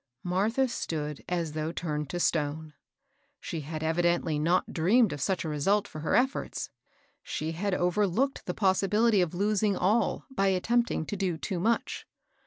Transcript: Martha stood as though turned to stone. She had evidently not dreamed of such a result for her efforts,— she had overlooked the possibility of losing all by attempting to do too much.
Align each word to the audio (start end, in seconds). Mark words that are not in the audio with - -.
Martha 0.23 0.67
stood 0.67 1.23
as 1.29 1.51
though 1.51 1.71
turned 1.71 2.09
to 2.09 2.19
stone. 2.19 2.73
She 3.39 3.59
had 3.61 3.83
evidently 3.83 4.39
not 4.39 4.73
dreamed 4.73 5.13
of 5.13 5.21
such 5.21 5.45
a 5.45 5.47
result 5.47 5.87
for 5.87 5.99
her 6.01 6.15
efforts,— 6.15 6.71
she 7.21 7.51
had 7.51 7.75
overlooked 7.75 8.47
the 8.47 8.55
possibility 8.55 9.21
of 9.21 9.35
losing 9.35 9.77
all 9.77 10.25
by 10.31 10.47
attempting 10.47 11.05
to 11.05 11.15
do 11.15 11.37
too 11.37 11.59
much. 11.59 12.07